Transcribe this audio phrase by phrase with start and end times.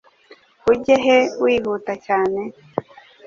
[0.71, 2.39] Ujya he wihuta cyane?